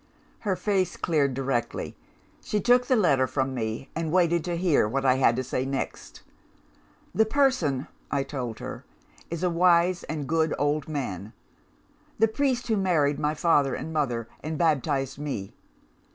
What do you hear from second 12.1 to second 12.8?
the priest who